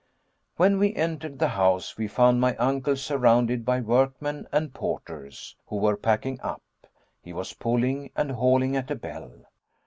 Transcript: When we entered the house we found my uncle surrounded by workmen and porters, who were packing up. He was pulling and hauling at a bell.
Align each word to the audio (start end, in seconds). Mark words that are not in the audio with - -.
When 0.55 0.79
we 0.79 0.95
entered 0.95 1.37
the 1.37 1.49
house 1.49 1.95
we 1.95 2.07
found 2.07 2.41
my 2.41 2.55
uncle 2.55 2.95
surrounded 2.97 3.63
by 3.63 3.81
workmen 3.81 4.47
and 4.51 4.73
porters, 4.73 5.55
who 5.67 5.75
were 5.75 5.95
packing 5.95 6.41
up. 6.41 6.63
He 7.21 7.33
was 7.33 7.53
pulling 7.53 8.09
and 8.15 8.31
hauling 8.31 8.75
at 8.75 8.89
a 8.89 8.95
bell. 8.95 9.31